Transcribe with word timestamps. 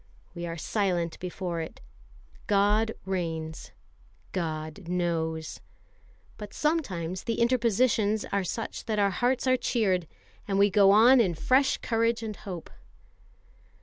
We 0.33 0.47
are 0.47 0.57
silent 0.57 1.19
before 1.19 1.61
it. 1.61 1.79
God 2.47 2.93
reigns; 3.05 3.71
God 4.31 4.87
knows. 4.87 5.59
But 6.39 6.55
sometimes 6.55 7.25
the 7.25 7.39
interpositions 7.39 8.25
are 8.33 8.43
such 8.43 8.85
that 8.85 8.97
our 8.97 9.11
hearts 9.11 9.45
are 9.45 9.57
cheered, 9.57 10.07
and 10.47 10.57
we 10.57 10.71
go 10.71 10.89
on 10.89 11.19
in 11.21 11.35
fresh 11.35 11.77
courage 11.77 12.23
and 12.23 12.35
hope. 12.35 12.71